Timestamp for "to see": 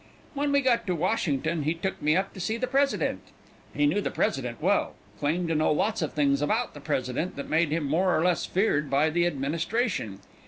2.33-2.57